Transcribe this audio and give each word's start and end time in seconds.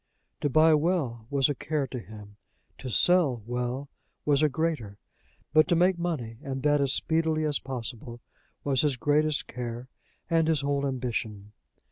To 0.39 0.49
buy 0.49 0.73
well 0.73 1.27
was 1.29 1.47
a 1.47 1.53
care 1.53 1.85
to 1.85 1.99
him, 1.99 2.37
to 2.79 2.89
sell 2.89 3.43
well 3.45 3.87
was 4.25 4.41
a 4.41 4.49
greater, 4.49 4.97
but 5.53 5.67
to 5.67 5.75
make 5.75 5.99
money, 5.99 6.39
and 6.41 6.63
that 6.63 6.81
as 6.81 6.91
speedily 6.91 7.43
as 7.45 7.59
possible, 7.59 8.19
was 8.63 8.81
his 8.81 8.97
greatest 8.97 9.45
care, 9.45 9.89
and 10.27 10.47
his 10.47 10.61
whole 10.61 10.87
ambition. 10.87 11.51